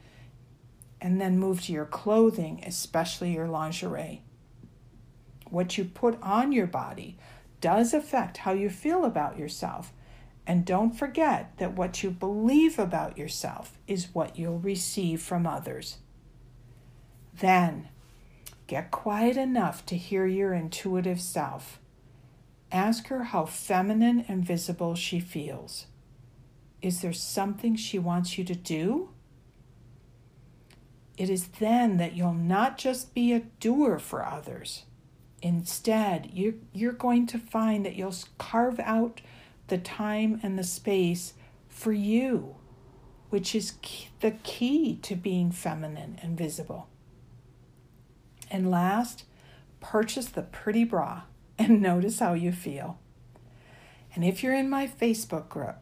and 1.01 1.21
then 1.21 1.39
move 1.39 1.63
to 1.63 1.73
your 1.73 1.87
clothing, 1.87 2.65
especially 2.67 3.35
your 3.35 3.47
lingerie. 3.47 4.23
What 5.49 5.79
you 5.79 5.85
put 5.85 6.21
on 6.21 6.51
your 6.51 6.67
body 6.67 7.19
does 7.61 7.95
affect 7.95 8.39
how 8.39 8.51
you 8.51 8.69
feel 8.69 9.05
about 9.05 9.39
yourself. 9.39 9.93
And 10.49 10.65
don't 10.65 10.97
forget 10.97 11.53
that 11.59 11.75
what 11.75 12.03
you 12.03 12.11
believe 12.11 12.79
about 12.79 13.19
yourself 13.19 13.77
is 13.87 14.15
what 14.15 14.39
you'll 14.39 14.59
receive 14.59 15.21
from 15.21 15.47
others. 15.47 15.99
Then, 17.39 17.91
get 18.67 18.91
quiet 18.91 19.37
enough 19.37 19.85
to 19.87 19.97
hear 19.97 20.27
your 20.27 20.55
intuitive 20.55 21.21
self. 21.21 21.79
Ask 22.73 23.09
her 23.09 23.25
how 23.25 23.45
feminine 23.45 24.25
and 24.27 24.43
visible 24.43 24.95
she 24.95 25.21
feels. 25.21 25.87
Is 26.81 27.03
there 27.03 27.13
something 27.13 27.77
she 27.77 27.99
wants 27.99 28.39
you 28.39 28.45
to 28.45 28.55
do? 28.55 29.11
It 31.19 31.29
is 31.29 31.49
then 31.49 31.99
that 31.99 32.15
you'll 32.15 32.33
not 32.33 32.79
just 32.79 33.13
be 33.13 33.35
a 33.35 33.41
doer 33.61 33.99
for 33.99 34.25
others. 34.25 34.85
Instead, 35.43 36.31
you're, 36.33 36.55
you're 36.73 36.93
going 36.93 37.27
to 37.27 37.39
find 37.39 37.85
that 37.85 37.97
you'll 37.97 38.15
carve 38.39 38.81
out 38.81 39.21
the 39.69 39.79
time 39.79 40.41
and 40.43 40.59
the 40.59 40.65
space 40.65 41.35
for 41.69 41.93
you, 41.93 42.57
which 43.31 43.55
is 43.55 43.75
key, 43.83 44.09
the 44.21 44.33
key 44.43 44.97
to 45.03 45.15
being 45.15 45.51
feminine 45.51 46.19
and 46.23 46.37
visible. 46.37 46.89
And 48.51 48.71
last, 48.71 49.25
purchase 49.81 50.27
the 50.27 50.43
pretty 50.43 50.85
bra 50.85 51.23
and 51.59 51.81
notice 51.83 52.19
how 52.19 52.35
you 52.35 52.53
feel. 52.53 52.99
And 54.15 54.25
if 54.25 54.43
you're 54.43 54.55
in 54.55 54.71
my 54.71 54.87
Facebook 54.87 55.49
group, 55.49 55.77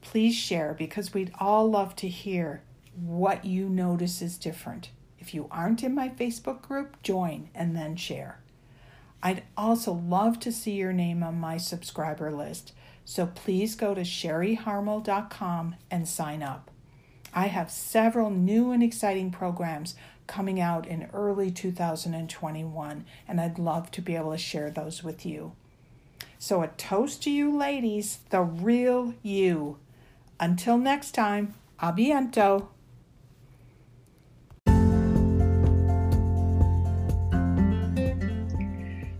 please 0.00 0.34
share 0.34 0.74
because 0.74 1.14
we'd 1.14 1.32
all 1.38 1.68
love 1.68 1.96
to 1.96 2.08
hear 2.08 2.62
what 2.94 3.44
you 3.44 3.68
notice 3.68 4.22
is 4.22 4.38
different. 4.38 4.90
If 5.18 5.34
you 5.34 5.48
aren't 5.50 5.82
in 5.82 5.94
my 5.94 6.08
Facebook 6.08 6.62
group, 6.62 7.02
join 7.02 7.50
and 7.54 7.74
then 7.74 7.96
share. 7.96 8.40
I'd 9.22 9.42
also 9.56 9.92
love 9.92 10.38
to 10.40 10.52
see 10.52 10.72
your 10.72 10.92
name 10.92 11.22
on 11.22 11.40
my 11.40 11.56
subscriber 11.56 12.30
list, 12.30 12.72
so 13.06 13.24
please 13.24 13.76
go 13.76 13.94
to 13.94 14.00
sherryharmel.com 14.00 15.76
and 15.92 16.08
sign 16.08 16.42
up. 16.42 16.72
I 17.32 17.46
have 17.46 17.70
several 17.70 18.30
new 18.30 18.72
and 18.72 18.82
exciting 18.82 19.30
programs 19.30 19.94
coming 20.26 20.60
out 20.60 20.88
in 20.88 21.08
early 21.14 21.52
2021, 21.52 23.04
and 23.28 23.40
I'd 23.40 23.60
love 23.60 23.92
to 23.92 24.02
be 24.02 24.16
able 24.16 24.32
to 24.32 24.38
share 24.38 24.70
those 24.70 25.04
with 25.04 25.24
you. 25.24 25.52
So, 26.40 26.62
a 26.62 26.68
toast 26.68 27.22
to 27.22 27.30
you 27.30 27.56
ladies, 27.56 28.18
the 28.30 28.42
real 28.42 29.14
you. 29.22 29.78
Until 30.40 30.76
next 30.76 31.12
time, 31.12 31.54
à 31.80 31.96
bientôt. 31.96 32.68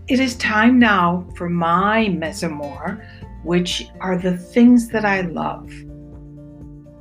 It 0.09 0.21
is 0.21 0.35
time 0.35 0.79
now 0.79 1.25
for 1.35 1.49
my 1.49 2.07
mesomoir, 2.07 3.05
which 3.47 3.87
are 4.01 4.17
the 4.17 4.37
things 4.37 4.89
that 4.89 5.05
I 5.05 5.21
love. 5.21 5.71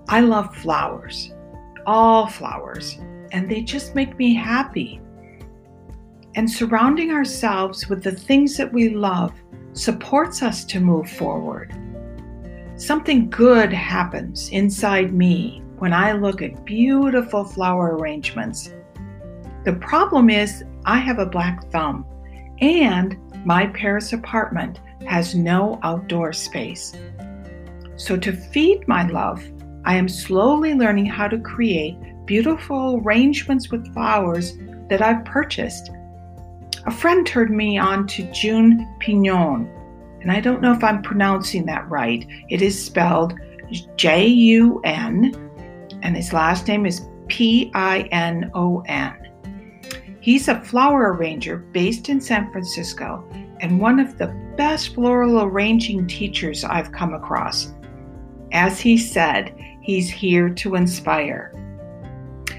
I 0.09 0.20
love 0.20 0.54
flowers, 0.54 1.32
all 1.87 2.28
flowers, 2.28 2.98
and 3.32 3.50
they 3.50 3.62
just 3.62 3.96
make 3.96 4.16
me 4.16 4.32
happy. 4.32 5.00
And 6.37 6.48
surrounding 6.48 7.11
ourselves 7.11 7.88
with 7.88 8.04
the 8.04 8.12
things 8.12 8.56
that 8.59 8.72
we 8.72 8.90
love 8.90 9.32
supports 9.72 10.44
us 10.44 10.64
to 10.66 10.78
move 10.78 11.11
forward. 11.11 11.74
Something 12.76 13.28
good 13.28 13.72
happens 13.72 14.48
inside 14.50 15.12
me 15.12 15.64
when 15.78 15.92
I 15.92 16.12
look 16.12 16.42
at 16.42 16.64
beautiful 16.64 17.42
flower 17.42 17.96
arrangements. 17.96 18.72
The 19.64 19.72
problem 19.72 20.30
is, 20.30 20.62
I 20.85 20.98
have 20.98 21.18
a 21.18 21.26
black 21.26 21.72
thumb, 21.72 22.06
and 22.61 23.16
my 23.44 23.66
Paris 23.66 24.12
apartment 24.12 24.78
has 25.07 25.35
no 25.35 25.79
outdoor 25.83 26.33
space. 26.33 26.92
So, 27.97 28.16
to 28.16 28.33
feed 28.33 28.87
my 28.87 29.07
love, 29.07 29.42
I 29.85 29.95
am 29.95 30.09
slowly 30.09 30.75
learning 30.75 31.07
how 31.07 31.29
to 31.29 31.38
create 31.38 31.97
beautiful 32.27 33.01
arrangements 33.03 33.71
with 33.71 33.92
flowers 33.95 34.59
that 34.90 35.01
I've 35.01 35.25
purchased. 35.25 35.90
A 36.87 36.90
friend 36.90 37.27
turned 37.27 37.57
me 37.57 37.79
on 37.79 38.07
to 38.09 38.31
Jun 38.33 38.87
Pinon, 39.01 39.71
and 40.21 40.31
I 40.31 40.40
don't 40.40 40.61
know 40.61 40.73
if 40.73 40.85
I'm 40.85 41.03
pronouncing 41.03 41.66
that 41.66 41.88
right. 41.88 42.27
It 42.49 42.62
is 42.62 42.81
spelled 42.81 43.35
J 43.97 44.27
U 44.27 44.81
N, 44.85 45.33
and 46.03 46.16
his 46.16 46.33
last 46.33 46.69
name 46.69 46.85
is 46.85 47.07
P 47.29 47.71
I 47.75 48.03
N 48.12 48.51
O 48.55 48.83
N. 48.87 49.14
He's 50.21 50.49
a 50.49 50.61
flower 50.61 51.12
arranger 51.12 51.59
based 51.59 52.09
in 52.09 52.21
San 52.21 52.51
Francisco 52.51 53.25
and 53.61 53.81
one 53.81 53.99
of 53.99 54.19
the 54.19 54.29
best 54.57 54.95
floral 54.95 55.42
arranging 55.42 56.07
teachers 56.07 56.64
I've 56.64 56.92
come 56.92 57.14
across. 57.14 57.73
As 58.53 58.81
he 58.81 58.97
said, 58.97 59.55
he's 59.81 60.11
here 60.11 60.49
to 60.51 60.75
inspire. 60.75 61.53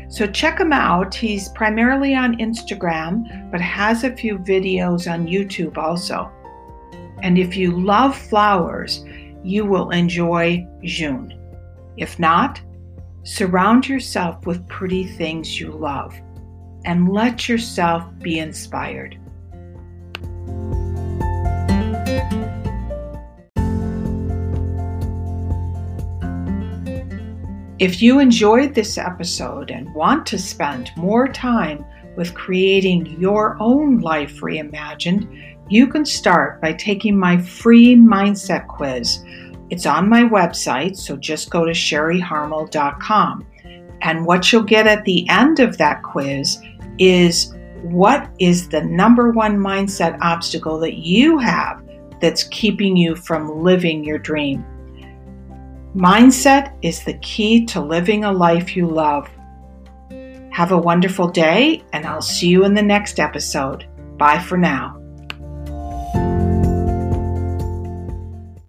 So 0.10 0.26
check 0.26 0.60
him 0.60 0.72
out. 0.72 1.14
He's 1.14 1.50
primarily 1.50 2.16
on 2.16 2.38
Instagram, 2.38 3.52
but 3.52 3.60
has 3.62 4.04
a 4.04 4.16
few 4.16 4.38
videos 4.38 5.12
on 5.12 5.28
YouTube 5.28 5.78
also. 5.78 6.32
And 7.22 7.38
if 7.38 7.58
you 7.58 7.72
love 7.72 8.18
flowers, 8.18 9.04
you 9.44 9.66
will 9.66 9.90
enjoy 9.90 10.66
Jun. 10.84 11.34
If 11.98 12.20
not, 12.20 12.62
surround 13.24 13.90
yourself 13.90 14.46
with 14.46 14.68
pretty 14.68 15.06
things 15.06 15.60
you 15.60 15.72
love 15.72 16.16
and 16.86 17.10
let 17.10 17.50
yourself 17.50 18.06
be 18.20 18.40
inspired. 18.40 19.20
If 27.80 28.02
you 28.02 28.18
enjoyed 28.18 28.74
this 28.74 28.98
episode 28.98 29.70
and 29.70 29.94
want 29.94 30.26
to 30.28 30.40
spend 30.40 30.90
more 30.98 31.28
time 31.28 31.86
with 32.16 32.34
creating 32.34 33.06
your 33.20 33.56
own 33.60 34.00
life 34.00 34.42
reimagined, 34.42 35.56
you 35.70 35.86
can 35.86 36.04
start 36.04 36.60
by 36.60 36.74
taking 36.74 37.16
my 37.16 37.38
free 37.38 37.96
mindset 37.96 38.68
quiz 38.68 39.24
It's 39.70 39.86
on 39.86 40.10
my 40.10 40.24
website, 40.24 40.98
so 40.98 41.18
just 41.18 41.52
go 41.52 41.66
to 41.66 41.72
sherryharmel.com. 41.72 43.46
And 44.02 44.26
what 44.26 44.52
you'll 44.52 44.64
get 44.64 44.88
at 44.88 45.06
the 45.06 45.30
end 45.30 45.60
of 45.60 45.78
that 45.78 46.02
quiz 46.02 46.58
is 46.98 47.54
what 47.84 48.28
is 48.40 48.70
the 48.70 48.82
number 48.82 49.32
one 49.32 49.56
mindset 49.56 50.18
obstacle 50.22 50.80
that 50.80 50.96
you 50.96 51.38
have 51.38 51.84
that's 52.22 52.46
keeping 52.46 52.98
you 52.98 53.16
from 53.16 53.62
living 53.62 54.04
your 54.04 54.18
dream? 54.18 54.66
Mindset 55.98 56.78
is 56.84 57.04
the 57.04 57.18
key 57.24 57.66
to 57.66 57.82
living 57.82 58.24
a 58.24 58.32
life 58.32 58.76
you 58.76 58.88
love. 58.88 59.28
Have 60.52 60.72
a 60.72 60.78
wonderful 60.78 61.28
day, 61.28 61.84
and 61.92 62.06
I'll 62.06 62.22
see 62.22 62.50
you 62.50 62.66
in 62.66 62.76
the 62.76 62.84
next 62.84 63.20
episode. 63.20 63.88
Bye 64.16 64.38
for 64.38 64.60
now. 64.60 64.97